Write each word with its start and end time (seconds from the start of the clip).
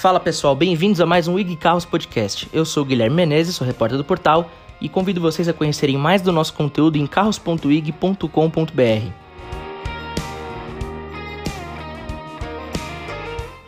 Fala 0.00 0.18
pessoal, 0.18 0.56
bem-vindos 0.56 0.98
a 0.98 1.04
mais 1.04 1.28
um 1.28 1.38
IG 1.38 1.56
Carros 1.56 1.84
Podcast. 1.84 2.48
Eu 2.54 2.64
sou 2.64 2.86
Guilherme 2.86 3.16
Menezes, 3.16 3.54
sou 3.54 3.66
repórter 3.66 3.98
do 3.98 4.04
portal 4.04 4.50
e 4.80 4.88
convido 4.88 5.20
vocês 5.20 5.46
a 5.46 5.52
conhecerem 5.52 5.98
mais 5.98 6.22
do 6.22 6.32
nosso 6.32 6.54
conteúdo 6.54 6.96
em 6.96 7.06
carros.ig.com.br. 7.06 9.12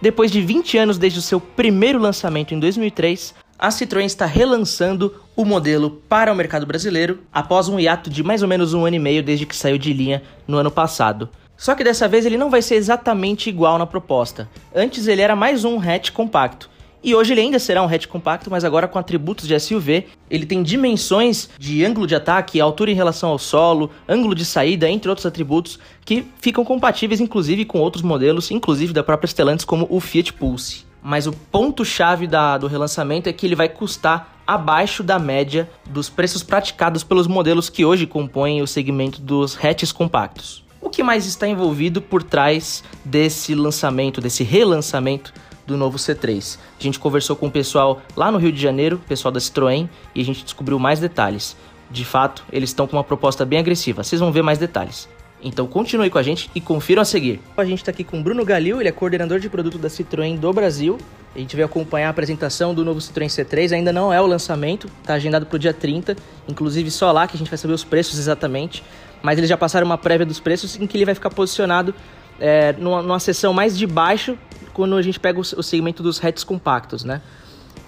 Depois 0.01 0.33
de 0.33 0.41
20 0.41 0.79
anos 0.79 0.97
desde 0.97 1.19
o 1.19 1.23
seu 1.23 1.39
primeiro 1.39 1.99
lançamento 1.99 2.55
em 2.55 2.59
2003, 2.59 3.35
a 3.59 3.69
Citroën 3.69 4.07
está 4.07 4.25
relançando 4.25 5.15
o 5.37 5.45
modelo 5.45 6.03
para 6.09 6.33
o 6.33 6.35
mercado 6.35 6.65
brasileiro 6.65 7.19
após 7.31 7.69
um 7.69 7.79
hiato 7.79 8.09
de 8.09 8.23
mais 8.23 8.43
ou 8.43 8.49
menos 8.49 8.73
um 8.73 8.87
ano 8.87 8.97
e 8.97 8.99
meio 8.99 9.23
desde 9.23 9.45
que 9.45 9.55
saiu 9.55 9.77
de 9.77 9.93
linha 9.93 10.23
no 10.49 10.57
ano 10.57 10.71
passado. 10.71 11.29
Só 11.63 11.77
que 11.77 11.85
dessa 11.85 12.09
vez 12.09 12.27
ele 12.27 12.37
não 12.37 12.51
vai 12.51 12.61
ser 12.61 12.75
exatamente 12.75 13.49
igual 13.49 13.79
na 13.79 13.87
proposta. 13.87 14.51
Antes 14.75 15.07
ele 15.07 15.23
era 15.23 15.37
mais 15.37 15.65
um 15.65 15.79
hatch 15.79 16.11
compacto. 16.11 16.69
E 17.05 17.15
hoje 17.15 17.33
ele 17.33 17.41
ainda 17.41 17.61
será 17.61 17.81
um 17.81 17.87
hatch 17.87 18.07
compacto, 18.07 18.51
mas 18.51 18.65
agora 18.65 18.89
com 18.89 18.99
atributos 18.99 19.47
de 19.47 19.57
SUV. 19.61 20.09
Ele 20.29 20.45
tem 20.45 20.61
dimensões 20.61 21.49
de 21.57 21.85
ângulo 21.85 22.05
de 22.05 22.17
ataque, 22.17 22.61
altura 22.61 22.91
em 22.91 22.97
relação 22.97 23.31
ao 23.31 23.39
solo, 23.39 23.93
ângulo 24.09 24.35
de 24.35 24.45
saída, 24.45 24.91
entre 24.91 25.09
outros 25.09 25.25
atributos, 25.25 25.79
que 26.05 26.27
ficam 26.41 26.65
compatíveis 26.65 27.21
inclusive 27.21 27.65
com 27.65 27.79
outros 27.79 28.03
modelos, 28.03 28.51
inclusive 28.51 28.93
da 28.93 29.05
própria 29.05 29.29
Stellantis, 29.29 29.65
como 29.65 29.87
o 29.89 30.01
Fiat 30.01 30.33
Pulse. 30.33 30.85
Mas 31.01 31.29
o 31.29 31.33
ponto-chave 31.33 32.29
do 32.59 32.67
relançamento 32.67 33.29
é 33.29 33.33
que 33.33 33.47
ele 33.47 33.55
vai 33.55 33.69
custar 33.69 34.37
abaixo 34.45 35.05
da 35.05 35.17
média 35.17 35.71
dos 35.89 36.11
preços 36.11 36.43
praticados 36.43 37.05
pelos 37.05 37.29
modelos 37.29 37.69
que 37.69 37.85
hoje 37.85 38.05
compõem 38.05 38.61
o 38.61 38.67
segmento 38.67 39.21
dos 39.21 39.57
hatches 39.65 39.93
compactos. 39.93 40.62
Que 40.93 41.03
mais 41.03 41.25
está 41.25 41.49
envolvido 41.49 42.03
por 42.03 42.23
trás 42.23 42.85
desse 43.03 43.55
lançamento, 43.55 44.21
desse 44.21 44.45
relançamento 44.45 45.33
do 45.67 45.75
novo 45.75 45.97
C3? 45.97 46.59
A 46.79 46.83
gente 46.83 46.99
conversou 46.99 47.35
com 47.35 47.47
o 47.47 47.51
pessoal 47.51 48.03
lá 48.15 48.31
no 48.31 48.37
Rio 48.37 48.53
de 48.53 48.61
Janeiro, 48.61 49.01
pessoal 49.09 49.33
da 49.33 49.41
Citroën, 49.41 49.89
e 50.15 50.21
a 50.21 50.25
gente 50.25 50.45
descobriu 50.45 50.79
mais 50.79 51.01
detalhes. 51.01 51.57
De 51.91 52.05
fato, 52.05 52.45
eles 52.53 52.69
estão 52.69 52.87
com 52.87 52.95
uma 52.95 53.03
proposta 53.03 53.43
bem 53.47 53.59
agressiva. 53.59 54.05
Vocês 54.05 54.21
vão 54.21 54.31
ver 54.31 54.43
mais 54.43 54.59
detalhes. 54.59 55.09
Então 55.43 55.67
continue 55.67 56.11
com 56.11 56.19
a 56.19 56.23
gente 56.23 56.51
e 56.55 56.61
confiram 56.61 57.01
a 57.01 57.07
seguir. 57.07 57.41
A 57.57 57.65
gente 57.65 57.79
está 57.79 57.91
aqui 57.91 58.05
com 58.05 58.21
o 58.21 58.23
Bruno 58.23 58.45
Galil, 58.45 58.79
ele 58.79 58.91
é 58.91 58.93
coordenador 58.93 59.41
de 59.41 59.49
produto 59.49 59.79
da 59.79 59.89
Citroën 59.89 60.39
do 60.39 60.53
Brasil. 60.53 60.99
A 61.35 61.39
gente 61.39 61.57
veio 61.57 61.65
acompanhar 61.65 62.09
a 62.09 62.11
apresentação 62.11 62.75
do 62.75 62.85
novo 62.85 63.01
Citroën 63.01 63.29
C3, 63.29 63.73
ainda 63.73 63.95
não 63.95 64.13
é 64.13 64.21
o 64.21 64.27
lançamento, 64.27 64.89
está 65.01 65.15
agendado 65.15 65.47
para 65.47 65.57
o 65.57 65.59
dia 65.59 65.73
30, 65.73 66.15
inclusive 66.47 66.91
só 66.91 67.11
lá 67.11 67.27
que 67.27 67.35
a 67.35 67.39
gente 67.39 67.49
vai 67.49 67.57
saber 67.57 67.73
os 67.73 67.83
preços 67.83 68.19
exatamente 68.19 68.85
mas 69.23 69.39
eles 69.39 69.49
já 69.49 69.57
passaram 69.57 69.87
uma 69.87 69.99
prévia 69.99 70.27
dos 70.27 70.41
preços 70.41 70.79
em 70.79 70.87
que 70.87 70.97
ele 70.97 71.05
vai 71.05 71.15
ficar 71.15 71.31
posicionado 71.31 71.95
é, 72.41 72.73
numa, 72.75 73.03
numa 73.03 73.21
seção 73.21 73.53
mais 73.53 73.77
de 73.79 73.87
baixo 73.87 74.37
quando 74.73 74.97
a 74.97 75.03
gente 75.03 75.21
pega 75.21 75.39
o, 75.39 75.43
o 75.43 75.63
segmento 75.63 76.03
dos 76.03 76.23
hatches 76.23 76.45
compactos, 76.45 77.05
né? 77.05 77.21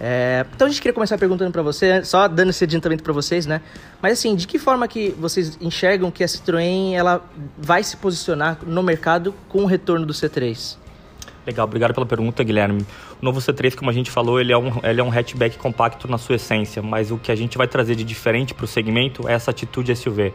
É, 0.01 0.45
então 0.55 0.67
a 0.67 0.71
gente 0.71 0.81
queria 0.81 0.93
começar 0.93 1.17
perguntando 1.17 1.51
para 1.53 1.63
você, 1.63 2.05
só 2.05 2.27
dando 2.27 2.51
esse 2.51 2.65
adiantamento 2.65 3.03
para 3.03 3.13
vocês, 3.13 3.47
né? 3.47 3.61
Mas 4.03 4.15
assim, 4.15 4.35
de 4.35 4.47
que 4.47 4.59
forma 4.59 4.87
que 4.89 5.11
vocês 5.19 5.57
enxergam 5.61 6.11
que 6.11 6.25
a 6.25 6.27
Citroën 6.27 6.95
ela 6.95 7.25
vai 7.57 7.83
se 7.83 7.97
posicionar 7.97 8.59
no 8.67 8.83
mercado 8.83 9.35
com 9.49 9.63
o 9.63 9.67
retorno 9.67 10.05
do 10.05 10.13
C3? 10.13 10.77
Legal, 11.47 11.65
obrigado 11.65 11.93
pela 11.93 12.07
pergunta, 12.07 12.43
Guilherme. 12.43 12.87
O 13.21 13.25
novo 13.25 13.39
C3, 13.39 13.75
como 13.75 13.91
a 13.91 13.93
gente 13.93 14.11
falou, 14.11 14.41
ele 14.41 14.53
é 14.53 14.59
um, 14.59 14.81
ele 14.83 15.01
é 15.01 15.05
um 15.05 15.11
hatchback 15.11 15.59
compacto 15.59 16.09
na 16.09 16.17
sua 16.17 16.37
essência, 16.37 16.83
mas 16.83 17.11
o 17.11 17.19
que 17.19 17.31
a 17.31 17.37
gente 17.37 17.59
vai 17.59 17.69
trazer 17.69 17.95
de 17.95 18.03
diferente 18.03 18.55
para 18.55 18.65
o 18.65 18.69
segmento 18.69 19.29
é 19.29 19.35
essa 19.35 19.51
atitude 19.51 19.95
SUV. 19.95 20.33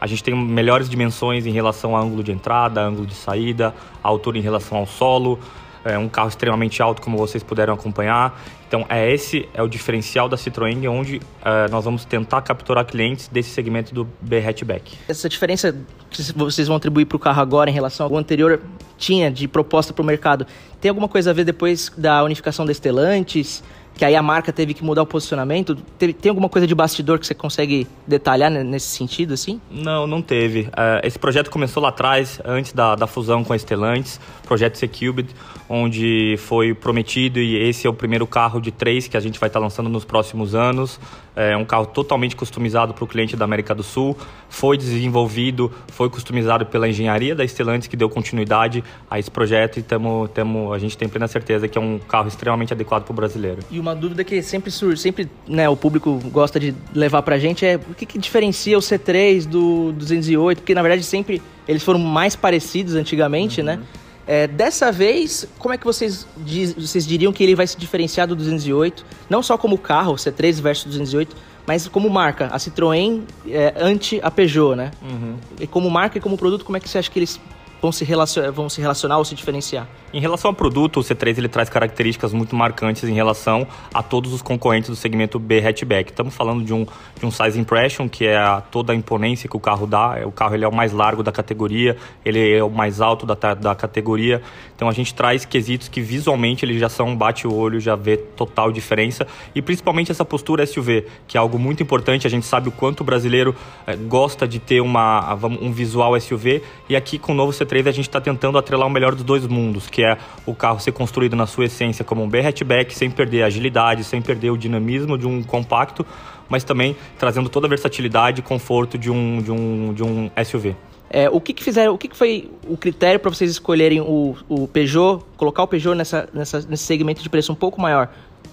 A 0.00 0.06
gente 0.06 0.22
tem 0.22 0.34
melhores 0.34 0.88
dimensões 0.88 1.46
em 1.46 1.52
relação 1.52 1.96
ao 1.96 2.02
ângulo 2.02 2.22
de 2.22 2.32
entrada, 2.32 2.80
ângulo 2.80 3.06
de 3.06 3.14
saída, 3.14 3.74
altura 4.02 4.38
em 4.38 4.42
relação 4.42 4.78
ao 4.78 4.86
solo. 4.86 5.38
É 5.84 5.96
um 5.96 6.08
carro 6.08 6.28
extremamente 6.28 6.82
alto, 6.82 7.00
como 7.00 7.16
vocês 7.16 7.44
puderam 7.44 7.74
acompanhar. 7.74 8.42
Então, 8.66 8.84
é 8.88 9.12
esse 9.12 9.48
é 9.54 9.62
o 9.62 9.68
diferencial 9.68 10.28
da 10.28 10.36
Citroën, 10.36 10.90
onde 10.90 11.20
é, 11.44 11.68
nós 11.70 11.84
vamos 11.84 12.04
tentar 12.04 12.42
capturar 12.42 12.84
clientes 12.84 13.28
desse 13.28 13.50
segmento 13.50 13.94
do 13.94 14.08
B-Hatchback. 14.20 14.98
Essa 15.08 15.28
diferença 15.28 15.76
que 16.10 16.22
vocês 16.34 16.66
vão 16.66 16.76
atribuir 16.76 17.04
para 17.04 17.16
o 17.16 17.18
carro 17.20 17.40
agora 17.40 17.70
em 17.70 17.72
relação 17.72 18.06
ao 18.06 18.16
anterior 18.16 18.60
tinha 18.98 19.30
de 19.30 19.46
proposta 19.46 19.92
para 19.92 20.02
o 20.02 20.04
mercado, 20.04 20.46
tem 20.80 20.88
alguma 20.88 21.06
coisa 21.06 21.30
a 21.30 21.32
ver 21.32 21.44
depois 21.44 21.92
da 21.96 22.24
unificação 22.24 22.66
da 22.66 22.72
Stellantis? 22.72 23.62
Que 23.96 24.04
aí 24.04 24.14
a 24.14 24.22
marca 24.22 24.52
teve 24.52 24.74
que 24.74 24.84
mudar 24.84 25.02
o 25.02 25.06
posicionamento? 25.06 25.74
Teve, 25.98 26.12
tem 26.12 26.28
alguma 26.28 26.48
coisa 26.48 26.66
de 26.66 26.74
bastidor 26.74 27.18
que 27.18 27.26
você 27.26 27.34
consegue 27.34 27.86
detalhar 28.06 28.50
nesse 28.50 28.88
sentido, 28.88 29.32
assim? 29.32 29.60
Não, 29.70 30.06
não 30.06 30.20
teve. 30.20 30.62
Uh, 30.62 31.00
esse 31.02 31.18
projeto 31.18 31.50
começou 31.50 31.82
lá 31.82 31.88
atrás, 31.88 32.40
antes 32.44 32.72
da, 32.72 32.94
da 32.94 33.06
fusão 33.06 33.42
com 33.42 33.52
a 33.52 33.58
Stellantis, 33.58 34.20
projeto 34.46 34.76
C-Cubed, 34.76 35.30
onde 35.68 36.36
foi 36.38 36.74
prometido 36.74 37.40
e 37.40 37.56
esse 37.56 37.86
é 37.86 37.90
o 37.90 37.94
primeiro 37.94 38.26
carro 38.26 38.60
de 38.60 38.70
três 38.70 39.08
que 39.08 39.16
a 39.16 39.20
gente 39.20 39.40
vai 39.40 39.48
estar 39.48 39.58
lançando 39.58 39.88
nos 39.88 40.04
próximos 40.04 40.54
anos. 40.54 41.00
É 41.34 41.54
um 41.54 41.66
carro 41.66 41.84
totalmente 41.84 42.34
customizado 42.34 42.94
para 42.94 43.04
o 43.04 43.06
cliente 43.06 43.36
da 43.36 43.44
América 43.44 43.74
do 43.74 43.82
Sul. 43.82 44.16
Foi 44.48 44.78
desenvolvido, 44.78 45.70
foi 45.88 46.08
customizado 46.08 46.64
pela 46.64 46.88
engenharia 46.88 47.34
da 47.34 47.46
Stellantis, 47.46 47.88
que 47.88 47.96
deu 47.96 48.08
continuidade 48.08 48.82
a 49.10 49.18
esse 49.18 49.30
projeto 49.30 49.78
e 49.78 49.82
tamo, 49.82 50.28
tamo, 50.28 50.72
a 50.72 50.78
gente 50.78 50.96
tem 50.96 51.08
plena 51.08 51.28
certeza 51.28 51.68
que 51.68 51.76
é 51.76 51.80
um 51.80 51.98
carro 51.98 52.28
extremamente 52.28 52.72
adequado 52.72 53.04
para 53.04 53.12
o 53.12 53.14
brasileiro. 53.14 53.58
E 53.70 53.78
uma 53.86 53.94
dúvida 53.94 54.24
que 54.24 54.42
sempre 54.42 54.70
surge, 54.70 55.00
sempre 55.00 55.28
né, 55.46 55.68
o 55.68 55.76
público 55.76 56.20
gosta 56.30 56.58
de 56.58 56.74
levar 56.92 57.22
para 57.22 57.36
a 57.36 57.38
gente 57.38 57.64
é 57.64 57.76
o 57.76 57.94
que, 57.94 58.04
que 58.04 58.18
diferencia 58.18 58.76
o 58.76 58.80
C3 58.80 59.46
do 59.46 59.92
208? 59.92 60.58
Porque 60.58 60.74
na 60.74 60.82
verdade 60.82 61.04
sempre 61.04 61.40
eles 61.68 61.82
foram 61.82 62.00
mais 62.00 62.34
parecidos 62.34 62.94
antigamente, 62.94 63.62
né? 63.62 63.74
uhum. 63.74 63.80
né? 63.80 63.86
É, 64.28 64.48
dessa 64.48 64.90
vez, 64.90 65.46
como 65.56 65.72
é 65.72 65.78
que 65.78 65.84
vocês, 65.84 66.26
diz, 66.38 66.72
vocês 66.72 67.06
diriam 67.06 67.32
que 67.32 67.44
ele 67.44 67.54
vai 67.54 67.64
se 67.64 67.78
diferenciar 67.78 68.26
do 68.26 68.34
208? 68.34 69.06
Não 69.30 69.40
só 69.40 69.56
como 69.56 69.78
carro, 69.78 70.14
C3 70.14 70.60
versus 70.60 70.86
208, 70.86 71.36
mas 71.64 71.86
como 71.86 72.10
marca. 72.10 72.46
A 72.46 72.56
Citroën 72.56 73.22
é, 73.48 73.72
ante 73.78 74.18
a 74.20 74.28
Peugeot, 74.28 74.74
né? 74.74 74.90
Uhum. 75.00 75.36
E 75.60 75.66
como 75.68 75.88
marca 75.88 76.18
e 76.18 76.20
como 76.20 76.36
produto, 76.36 76.64
como 76.64 76.76
é 76.76 76.80
que 76.80 76.88
você 76.88 76.98
acha 76.98 77.08
que 77.08 77.20
eles 77.20 77.40
vão 77.86 77.92
se, 77.92 78.04
relacionar, 78.04 78.50
vão 78.50 78.68
se 78.68 78.80
relacionar 78.80 79.18
ou 79.18 79.24
se 79.24 79.34
diferenciar? 79.34 79.86
Em 80.12 80.20
relação 80.20 80.50
ao 80.50 80.54
produto, 80.54 80.98
o 80.98 81.02
C3 81.02 81.38
ele 81.38 81.48
traz 81.48 81.68
características 81.68 82.32
muito 82.32 82.56
marcantes 82.56 83.04
em 83.04 83.12
relação 83.12 83.66
a 83.94 84.02
todos 84.02 84.32
os 84.32 84.42
concorrentes 84.42 84.90
do 84.90 84.96
segmento 84.96 85.38
B 85.38 85.60
hatchback. 85.60 86.10
Estamos 86.10 86.34
falando 86.34 86.64
de 86.64 86.72
um, 86.72 86.84
de 87.18 87.24
um 87.24 87.30
size 87.30 87.58
impression, 87.60 88.08
que 88.08 88.26
é 88.26 88.36
a, 88.36 88.60
toda 88.60 88.92
a 88.92 88.96
imponência 88.96 89.48
que 89.48 89.56
o 89.56 89.60
carro 89.60 89.86
dá. 89.86 90.18
O 90.24 90.32
carro 90.32 90.54
ele 90.54 90.64
é 90.64 90.68
o 90.68 90.74
mais 90.74 90.92
largo 90.92 91.22
da 91.22 91.30
categoria, 91.30 91.96
ele 92.24 92.56
é 92.56 92.64
o 92.64 92.70
mais 92.70 93.00
alto 93.00 93.24
da, 93.24 93.34
da 93.54 93.74
categoria. 93.74 94.42
Então 94.74 94.88
a 94.88 94.92
gente 94.92 95.14
traz 95.14 95.44
quesitos 95.44 95.88
que 95.88 96.00
visualmente 96.00 96.64
eles 96.64 96.80
já 96.80 96.88
são 96.88 97.16
bate 97.16 97.46
o 97.46 97.54
olho, 97.54 97.78
já 97.78 97.94
vê 97.94 98.16
total 98.16 98.72
diferença. 98.72 99.26
E 99.54 99.62
principalmente 99.62 100.10
essa 100.10 100.24
postura 100.24 100.66
SUV, 100.66 101.06
que 101.28 101.36
é 101.36 101.40
algo 101.40 101.58
muito 101.58 101.82
importante. 101.82 102.26
A 102.26 102.30
gente 102.30 102.46
sabe 102.46 102.68
o 102.68 102.72
quanto 102.72 103.02
o 103.02 103.04
brasileiro 103.04 103.54
é, 103.86 103.94
gosta 103.94 104.48
de 104.48 104.58
ter 104.58 104.80
uma, 104.80 105.34
um 105.60 105.70
visual 105.70 106.18
SUV. 106.20 106.62
E 106.88 106.96
aqui 106.96 107.18
com 107.18 107.32
o 107.32 107.34
novo 107.34 107.52
C3 107.52 107.75
a 107.84 107.92
gente 107.92 108.08
está 108.08 108.20
tentando 108.20 108.58
atrelar 108.58 108.86
o 108.86 108.90
melhor 108.90 109.14
dos 109.14 109.24
dois 109.24 109.46
mundos, 109.46 109.88
que 109.88 110.02
é 110.02 110.16
o 110.44 110.54
carro 110.54 110.80
ser 110.80 110.92
construído 110.92 111.36
na 111.36 111.46
sua 111.46 111.66
essência 111.66 112.04
como 112.04 112.22
um 112.22 112.28
B-hatchback, 112.28 112.94
sem 112.94 113.10
perder 113.10 113.42
a 113.42 113.46
agilidade, 113.46 114.04
sem 114.04 114.22
perder 114.22 114.50
o 114.50 114.56
dinamismo 114.56 115.18
de 115.18 115.26
um 115.26 115.42
compacto, 115.42 116.06
mas 116.48 116.64
também 116.64 116.96
trazendo 117.18 117.48
toda 117.48 117.66
a 117.66 117.68
versatilidade 117.68 118.40
e 118.40 118.42
conforto 118.42 118.96
de 118.96 119.10
um, 119.10 119.42
de 119.42 119.50
um, 119.50 119.92
de 119.92 120.02
um 120.02 120.30
SUV. 120.44 120.76
É, 121.08 121.30
o 121.30 121.40
que, 121.40 121.52
que 121.52 121.62
fizeram, 121.62 121.94
o 121.94 121.98
que, 121.98 122.08
que 122.08 122.16
foi 122.16 122.50
o 122.68 122.76
critério 122.76 123.20
para 123.20 123.30
vocês 123.30 123.50
escolherem 123.50 124.00
o, 124.00 124.36
o 124.48 124.66
Peugeot, 124.66 125.22
colocar 125.36 125.62
o 125.62 125.66
Peugeot 125.66 125.94
nessa, 125.96 126.28
nessa, 126.32 126.60
nesse 126.68 126.84
segmento 126.84 127.22
de 127.22 127.28
preço 127.28 127.52
um 127.52 127.54
pouco 127.54 127.80
maior, 127.80 128.08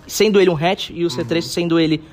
sendo 0.05 0.39
ele 0.39 0.49
um 0.49 0.55
hatch 0.55 0.91
e 0.91 1.03
o 1.03 1.07
C3 1.07 1.35
uhum. 1.35 1.41
sendo 1.41 1.79
ele 1.79 2.03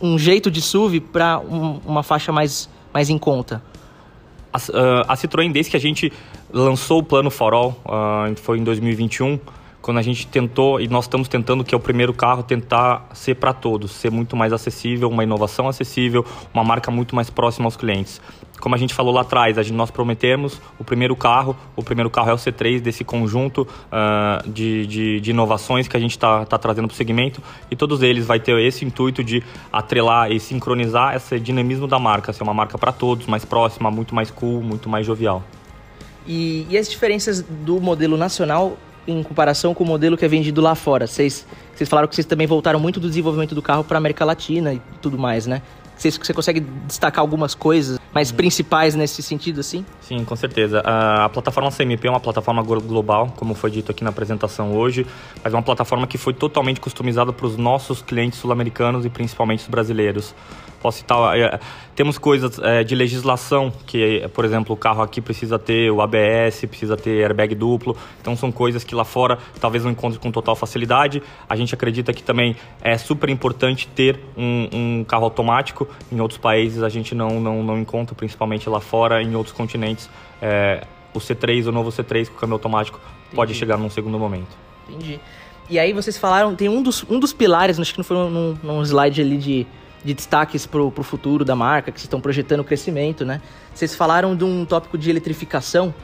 um 0.00 0.18
jeito 0.18 0.50
de 0.50 0.60
SUV 0.62 1.00
para 1.00 1.38
um, 1.38 1.80
uma 1.84 2.02
faixa 2.02 2.32
mais, 2.32 2.68
mais 2.92 3.10
em 3.10 3.18
conta? 3.18 3.62
A, 4.52 5.12
a 5.12 5.16
Citroën, 5.16 5.50
desde 5.50 5.70
que 5.70 5.76
a 5.76 5.80
gente 5.80 6.12
lançou 6.52 7.00
o 7.00 7.02
plano 7.02 7.30
Farol, 7.30 7.80
uh, 7.86 8.34
foi 8.36 8.58
em 8.58 8.64
2021, 8.64 9.38
quando 9.82 9.98
a 9.98 10.02
gente 10.02 10.26
tentou, 10.28 10.80
e 10.80 10.86
nós 10.86 11.04
estamos 11.04 11.26
tentando, 11.26 11.64
que 11.64 11.74
é 11.74 11.76
o 11.76 11.80
primeiro 11.80 12.14
carro, 12.14 12.44
tentar 12.44 13.08
ser 13.12 13.34
para 13.34 13.52
todos, 13.52 13.90
ser 13.90 14.10
muito 14.10 14.36
mais 14.36 14.52
acessível, 14.52 15.10
uma 15.10 15.24
inovação 15.24 15.68
acessível, 15.68 16.24
uma 16.54 16.62
marca 16.62 16.90
muito 16.90 17.16
mais 17.16 17.28
próxima 17.28 17.66
aos 17.66 17.76
clientes. 17.76 18.20
Como 18.60 18.76
a 18.76 18.78
gente 18.78 18.94
falou 18.94 19.12
lá 19.12 19.22
atrás, 19.22 19.58
a 19.58 19.62
gente, 19.62 19.74
nós 19.74 19.90
prometemos 19.90 20.60
o 20.78 20.84
primeiro 20.84 21.16
carro, 21.16 21.56
o 21.74 21.82
primeiro 21.82 22.08
carro 22.08 22.30
é 22.30 22.32
o 22.32 22.36
C3 22.36 22.80
desse 22.80 23.02
conjunto 23.02 23.62
uh, 23.62 24.48
de, 24.48 24.86
de, 24.86 25.20
de, 25.20 25.30
inovações 25.32 25.88
que 25.88 25.96
a 25.96 26.00
gente 26.00 26.12
está 26.12 26.46
tá 26.46 26.56
trazendo 26.56 26.86
para 26.86 26.94
o 26.94 26.96
segmento 26.96 27.42
e 27.68 27.74
todos 27.74 28.02
eles 28.02 28.24
vai 28.24 28.38
ter 28.38 28.56
esse 28.60 28.84
intuito 28.84 29.24
de 29.24 29.42
atrelar 29.72 30.30
e 30.30 30.38
sincronizar 30.38 31.16
esse 31.16 31.40
dinamismo 31.40 31.88
da 31.88 31.98
marca, 31.98 32.32
ser 32.32 32.44
uma 32.44 32.54
marca 32.54 32.78
para 32.78 32.92
todos, 32.92 33.26
mais 33.26 33.44
próxima, 33.44 33.90
muito 33.90 34.14
mais 34.14 34.30
cool, 34.30 34.62
muito 34.62 34.88
mais 34.88 35.04
jovial. 35.04 35.42
E, 36.24 36.64
e 36.70 36.78
as 36.78 36.88
diferenças 36.88 37.42
do 37.42 37.80
modelo 37.80 38.16
nacional 38.16 38.76
em 39.06 39.22
comparação 39.22 39.74
com 39.74 39.84
o 39.84 39.86
modelo 39.86 40.16
que 40.16 40.24
é 40.24 40.28
vendido 40.28 40.60
lá 40.60 40.74
fora? 40.74 41.06
Vocês, 41.06 41.46
vocês 41.74 41.88
falaram 41.88 42.08
que 42.08 42.14
vocês 42.14 42.26
também 42.26 42.46
voltaram 42.46 42.78
muito 42.78 43.00
do 43.00 43.08
desenvolvimento 43.08 43.54
do 43.54 43.62
carro 43.62 43.84
para 43.84 43.96
a 43.96 44.00
América 44.00 44.24
Latina 44.24 44.74
e 44.74 44.80
tudo 45.00 45.18
mais, 45.18 45.46
né? 45.46 45.62
Você, 45.96 46.10
você 46.10 46.34
consegue 46.34 46.60
destacar 46.86 47.20
algumas 47.20 47.54
coisas 47.54 47.98
mais 48.12 48.30
uhum. 48.30 48.36
principais 48.36 48.94
nesse 48.94 49.22
sentido, 49.22 49.60
assim? 49.60 49.84
Sim, 50.00 50.24
com 50.24 50.34
certeza. 50.34 50.80
A 50.80 51.28
plataforma 51.28 51.70
CMP 51.70 52.06
é 52.06 52.10
uma 52.10 52.20
plataforma 52.20 52.62
global, 52.62 53.32
como 53.36 53.54
foi 53.54 53.70
dito 53.70 53.90
aqui 53.92 54.02
na 54.02 54.10
apresentação 54.10 54.74
hoje, 54.74 55.06
mas 55.44 55.52
é 55.52 55.56
uma 55.56 55.62
plataforma 55.62 56.06
que 56.06 56.18
foi 56.18 56.34
totalmente 56.34 56.80
customizada 56.80 57.32
para 57.32 57.46
os 57.46 57.56
nossos 57.56 58.02
clientes 58.02 58.38
sul-americanos 58.38 59.04
e 59.04 59.10
principalmente 59.10 59.60
os 59.60 59.68
brasileiros. 59.68 60.34
Posso 60.82 60.98
citar, 60.98 61.38
é, 61.38 61.60
temos 61.94 62.18
coisas 62.18 62.58
é, 62.58 62.82
de 62.82 62.96
legislação, 62.96 63.72
que, 63.86 64.28
por 64.34 64.44
exemplo, 64.44 64.74
o 64.74 64.76
carro 64.76 65.00
aqui 65.00 65.20
precisa 65.20 65.60
ter 65.60 65.92
o 65.92 66.02
ABS, 66.02 66.64
precisa 66.68 66.96
ter 66.96 67.22
airbag 67.22 67.54
duplo, 67.54 67.96
então 68.20 68.34
são 68.34 68.50
coisas 68.50 68.82
que 68.82 68.92
lá 68.92 69.04
fora 69.04 69.38
talvez 69.60 69.84
não 69.84 69.92
encontre 69.92 70.18
com 70.18 70.32
total 70.32 70.56
facilidade. 70.56 71.22
A 71.48 71.54
gente 71.54 71.72
acredita 71.72 72.12
que 72.12 72.22
também 72.22 72.56
é 72.82 72.98
super 72.98 73.30
importante 73.30 73.86
ter 73.86 74.18
um, 74.36 74.68
um 74.72 75.04
carro 75.04 75.24
automático, 75.24 75.86
em 76.10 76.20
outros 76.20 76.38
países 76.38 76.82
a 76.82 76.88
gente 76.88 77.14
não, 77.14 77.40
não, 77.40 77.62
não 77.62 77.78
encontra, 77.78 78.12
principalmente 78.12 78.68
lá 78.68 78.80
fora, 78.80 79.22
em 79.22 79.36
outros 79.36 79.54
continentes. 79.54 80.10
É, 80.40 80.84
o 81.14 81.18
C3, 81.20 81.68
o 81.68 81.72
novo 81.72 81.90
C3 81.90 82.28
com 82.28 82.34
câmbio 82.34 82.54
automático, 82.54 82.98
Entendi. 82.98 83.36
pode 83.36 83.54
chegar 83.54 83.76
num 83.76 83.88
segundo 83.88 84.18
momento. 84.18 84.56
Entendi. 84.88 85.20
E 85.70 85.78
aí 85.78 85.92
vocês 85.92 86.18
falaram, 86.18 86.54
tem 86.54 86.68
um 86.68 86.82
dos, 86.82 87.04
um 87.08 87.20
dos 87.20 87.32
pilares, 87.32 87.78
acho 87.78 87.92
que 87.92 87.98
não 87.98 88.04
foi 88.04 88.16
num, 88.16 88.58
num 88.62 88.82
slide 88.82 89.20
ali 89.20 89.36
de 89.36 89.66
de 90.04 90.14
destaques 90.14 90.66
para 90.66 90.82
o 90.82 91.02
futuro 91.02 91.44
da 91.44 91.54
marca, 91.54 91.92
que 91.92 91.98
vocês 91.98 92.06
estão 92.06 92.20
projetando 92.20 92.60
o 92.60 92.64
crescimento, 92.64 93.24
né? 93.24 93.40
Vocês 93.74 93.94
falaram 93.94 94.34
de 94.36 94.44
um 94.44 94.64
tópico 94.64 94.98
de 94.98 95.10
eletrificação. 95.10 95.94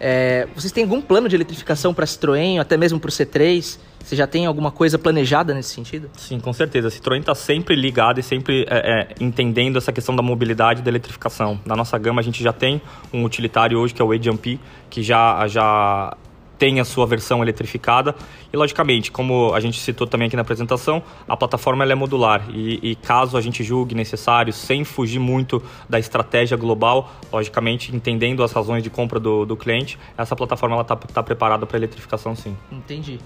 É, 0.00 0.48
vocês 0.54 0.72
têm 0.72 0.82
algum 0.82 1.00
plano 1.00 1.28
de 1.28 1.36
eletrificação 1.36 1.94
para 1.94 2.04
Citroën, 2.04 2.58
até 2.58 2.76
mesmo 2.76 2.98
para 2.98 3.08
o 3.08 3.12
C3? 3.12 3.78
Você 4.02 4.16
já 4.16 4.26
tem 4.26 4.46
alguma 4.46 4.72
coisa 4.72 4.98
planejada 4.98 5.54
nesse 5.54 5.70
sentido? 5.70 6.10
Sim, 6.16 6.40
com 6.40 6.52
certeza. 6.52 6.88
A 6.88 6.90
Citroën 6.90 7.20
está 7.20 7.34
sempre 7.36 7.76
ligada 7.76 8.18
e 8.18 8.22
sempre 8.22 8.66
é, 8.68 9.00
é, 9.00 9.08
entendendo 9.20 9.78
essa 9.78 9.92
questão 9.92 10.16
da 10.16 10.22
mobilidade 10.22 10.80
e 10.80 10.82
da 10.82 10.90
eletrificação. 10.90 11.60
Na 11.64 11.76
nossa 11.76 11.96
gama, 11.98 12.20
a 12.20 12.24
gente 12.24 12.42
já 12.42 12.52
tem 12.52 12.82
um 13.12 13.22
utilitário 13.22 13.78
hoje, 13.78 13.94
que 13.94 14.02
é 14.02 14.04
o 14.04 14.12
E-Jump, 14.12 14.58
que 14.90 15.02
já, 15.04 15.46
já 15.46 16.16
tem 16.62 16.78
a 16.78 16.84
sua 16.84 17.04
versão 17.06 17.42
eletrificada 17.42 18.14
e 18.52 18.56
logicamente, 18.56 19.10
como 19.10 19.52
a 19.52 19.58
gente 19.58 19.80
citou 19.80 20.06
também 20.06 20.28
aqui 20.28 20.36
na 20.36 20.42
apresentação, 20.42 21.02
a 21.26 21.36
plataforma 21.36 21.82
é 21.82 21.92
modular 21.92 22.48
e, 22.54 22.78
e, 22.92 22.94
caso 22.94 23.36
a 23.36 23.40
gente 23.40 23.64
julgue 23.64 23.96
necessário, 23.96 24.52
sem 24.52 24.84
fugir 24.84 25.18
muito 25.18 25.60
da 25.88 25.98
estratégia 25.98 26.56
global, 26.56 27.10
logicamente 27.32 27.92
entendendo 27.92 28.44
as 28.44 28.52
razões 28.52 28.80
de 28.80 28.88
compra 28.88 29.18
do, 29.18 29.44
do 29.44 29.56
cliente, 29.56 29.98
essa 30.16 30.36
plataforma 30.36 30.80
está 30.80 30.94
tá 30.94 31.20
preparada 31.20 31.66
para 31.66 31.76
eletrificação 31.76 32.36
sim. 32.36 32.56
Entendi. 32.70 33.18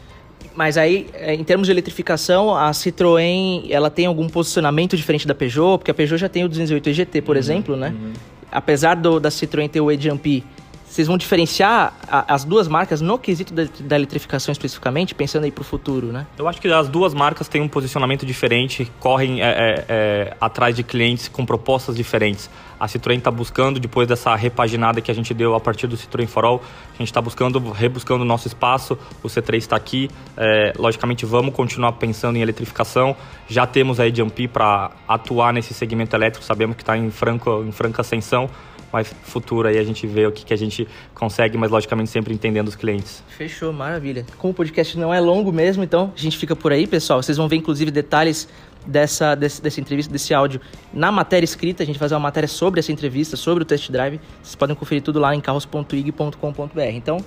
Mas 0.54 0.78
aí, 0.78 1.10
é, 1.12 1.34
em 1.34 1.44
termos 1.44 1.66
de 1.66 1.72
eletrificação, 1.72 2.56
a 2.56 2.70
Citroën, 2.70 3.66
ela 3.68 3.90
tem 3.90 4.06
algum 4.06 4.30
posicionamento 4.30 4.96
diferente 4.96 5.28
da 5.28 5.34
Peugeot? 5.34 5.76
Porque 5.76 5.90
a 5.90 5.94
Peugeot 5.94 6.18
já 6.18 6.30
tem 6.30 6.42
o 6.42 6.48
208 6.48 6.90
GT, 6.90 7.20
por 7.20 7.36
uhum, 7.36 7.38
exemplo, 7.38 7.76
né? 7.76 7.90
Uhum. 7.90 8.14
Apesar 8.50 8.94
do, 8.94 9.20
da 9.20 9.28
Citroën 9.28 9.68
ter 9.68 9.82
o 9.82 9.92
e-Jump 9.92 10.42
vocês 10.88 11.08
vão 11.08 11.18
diferenciar 11.18 11.92
a, 12.08 12.34
as 12.34 12.44
duas 12.44 12.68
marcas 12.68 13.00
no 13.00 13.18
quesito 13.18 13.52
da, 13.52 13.64
da, 13.80 13.96
eletrificação 13.96 14.52
especificamente, 14.52 15.14
pensando 15.14 15.44
aí 15.44 15.50
para 15.50 15.62
o 15.62 15.64
futuro, 15.64 16.06
né? 16.08 16.26
Eu 16.38 16.46
acho 16.48 16.60
que 16.60 16.68
as 16.68 16.88
duas 16.88 17.12
marcas 17.12 17.48
têm 17.48 17.60
um 17.60 17.68
posicionamento 17.68 18.24
diferente, 18.24 18.90
correm 19.00 19.42
é, 19.42 19.46
é, 19.46 19.84
é, 19.88 20.36
atrás 20.40 20.74
de 20.74 20.82
clientes 20.82 21.28
com 21.28 21.44
propostas 21.44 21.96
diferentes. 21.96 22.48
A 22.78 22.86
Citroën 22.86 23.18
está 23.18 23.30
buscando, 23.30 23.80
depois 23.80 24.06
dessa 24.06 24.34
repaginada 24.34 25.00
que 25.00 25.10
a 25.10 25.14
gente 25.14 25.34
deu 25.34 25.54
a 25.54 25.60
partir 25.60 25.86
do 25.86 25.96
Citroën 25.96 26.26
Forol, 26.26 26.62
a 26.94 26.98
gente 26.98 27.08
está 27.08 27.20
buscando, 27.20 27.58
rebuscando 27.70 28.22
o 28.22 28.26
nosso 28.26 28.46
espaço, 28.46 28.98
o 29.22 29.28
C3 29.28 29.56
está 29.56 29.76
aqui. 29.76 30.10
É, 30.36 30.72
logicamente, 30.78 31.26
vamos 31.26 31.54
continuar 31.54 31.92
pensando 31.92 32.36
em 32.36 32.42
eletrificação. 32.42 33.16
Já 33.48 33.66
temos 33.66 33.98
a 33.98 34.08
Jump 34.08 34.48
para 34.48 34.90
atuar 35.08 35.52
nesse 35.52 35.74
segmento 35.74 36.14
elétrico, 36.14 36.44
sabemos 36.44 36.76
que 36.76 36.82
está 36.82 36.96
em, 36.96 37.06
em 37.06 37.72
franca 37.72 38.00
ascensão 38.02 38.48
mais 38.96 39.14
futuro 39.22 39.68
aí 39.68 39.78
a 39.78 39.84
gente 39.84 40.06
vê 40.06 40.26
o 40.26 40.32
que, 40.32 40.44
que 40.44 40.54
a 40.54 40.56
gente 40.56 40.88
consegue, 41.14 41.56
mas 41.58 41.70
logicamente 41.70 42.10
sempre 42.10 42.32
entendendo 42.32 42.68
os 42.68 42.74
clientes. 42.74 43.22
Fechou, 43.28 43.72
maravilha. 43.72 44.24
Como 44.38 44.52
o 44.52 44.54
podcast 44.54 44.98
não 44.98 45.12
é 45.12 45.20
longo 45.20 45.52
mesmo, 45.52 45.84
então 45.84 46.12
a 46.16 46.18
gente 46.18 46.36
fica 46.38 46.56
por 46.56 46.72
aí, 46.72 46.86
pessoal. 46.86 47.22
Vocês 47.22 47.36
vão 47.36 47.48
ver 47.48 47.56
inclusive 47.56 47.90
detalhes 47.90 48.48
dessa, 48.86 49.34
desse, 49.34 49.60
dessa 49.60 49.80
entrevista, 49.80 50.12
desse 50.12 50.32
áudio 50.32 50.60
na 50.92 51.12
matéria 51.12 51.44
escrita. 51.44 51.82
A 51.82 51.86
gente 51.86 51.96
vai 51.98 52.06
fazer 52.06 52.14
uma 52.14 52.20
matéria 52.20 52.48
sobre 52.48 52.80
essa 52.80 52.90
entrevista, 52.90 53.36
sobre 53.36 53.62
o 53.62 53.66
test 53.66 53.90
drive. 53.90 54.20
Vocês 54.42 54.54
podem 54.54 54.74
conferir 54.74 55.02
tudo 55.02 55.20
lá 55.20 55.34
em 55.34 55.40
carros.ig.com.br. 55.40 56.80
Então, 56.92 57.18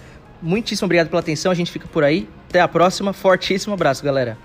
muitíssimo 0.41 0.85
obrigado 0.85 1.09
pela 1.09 1.19
atenção. 1.19 1.51
A 1.51 1.55
gente 1.55 1.71
fica 1.71 1.87
por 1.87 2.03
aí. 2.03 2.27
Até 2.49 2.61
a 2.61 2.67
próxima. 2.67 3.13
Fortíssimo 3.13 3.73
abraço, 3.73 4.03
galera. 4.03 4.37